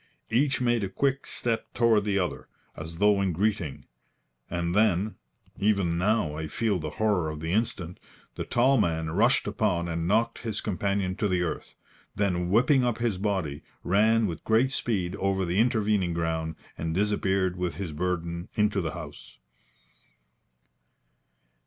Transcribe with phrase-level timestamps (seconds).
[0.31, 3.85] Each made a quick step toward the other, as though in greeting,
[4.49, 5.13] and then
[5.59, 7.99] even now I feel the horror of the instant
[8.33, 11.75] the tall man rushed upon and knocked his companion to the earth,
[12.15, 17.55] then whipping up his body, ran with great speed over the intervening ground and disappeared
[17.55, 19.37] with his burden into the house.